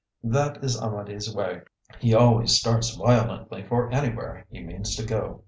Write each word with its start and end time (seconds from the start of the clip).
That 0.23 0.63
is 0.63 0.81
Amedee's 0.81 1.31
way; 1.31 1.61
he 1.99 2.15
always 2.15 2.53
starts 2.53 2.89
violently 2.95 3.63
for 3.67 3.91
anywhere 3.91 4.47
he 4.49 4.59
means 4.59 4.95
to 4.95 5.05
go. 5.05 5.39